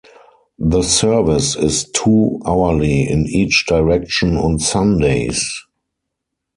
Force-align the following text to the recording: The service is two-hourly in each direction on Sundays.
The 0.57 0.81
service 0.81 1.55
is 1.55 1.87
two-hourly 1.91 3.07
in 3.07 3.27
each 3.27 3.65
direction 3.67 4.35
on 4.35 4.57
Sundays. 4.57 5.61